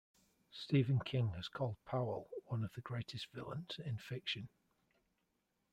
Stephen 0.51 0.97
King 0.99 1.27
has 1.35 1.47
called 1.47 1.75
Powell 1.85 2.27
one 2.47 2.63
of 2.63 2.73
the 2.73 2.81
greatest 2.81 3.27
villains 3.35 3.77
in 3.85 3.99
fiction. 3.99 4.49